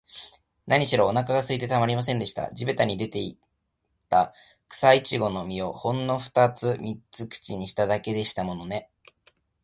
[0.65, 2.51] なにしろ、おなかがすいてたまりませんでした。
[2.55, 3.37] 地びたに出てい
[4.09, 4.33] た、
[4.67, 8.89] くさいちごの実を、ほんのふたつ三つ口にしただけでしたものね。